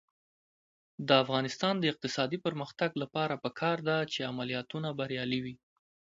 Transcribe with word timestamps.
د 1.07 1.09
افغانستان 1.23 1.73
د 1.79 1.83
اقتصادي 1.93 2.37
پرمختګ 2.45 2.91
لپاره 3.01 3.35
پکار 3.43 3.77
ده 3.89 3.97
چې 4.11 4.27
عملیاتونه 4.31 4.87
بریالي 4.99 5.39
وي. 5.45 5.55